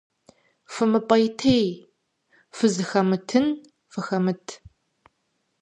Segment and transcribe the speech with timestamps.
[0.73, 1.67] ФымыпӀейтей,
[2.55, 3.45] фызыхэмытын
[3.91, 4.45] фыхэмыт.